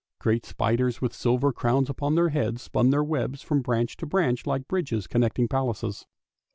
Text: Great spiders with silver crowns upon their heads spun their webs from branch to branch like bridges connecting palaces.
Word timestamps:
Great 0.19 0.47
spiders 0.47 0.99
with 0.99 1.13
silver 1.13 1.53
crowns 1.53 1.87
upon 1.87 2.15
their 2.15 2.29
heads 2.29 2.63
spun 2.63 2.89
their 2.89 3.03
webs 3.03 3.43
from 3.43 3.61
branch 3.61 3.95
to 3.97 4.07
branch 4.07 4.47
like 4.47 4.67
bridges 4.67 5.05
connecting 5.05 5.47
palaces. 5.47 6.07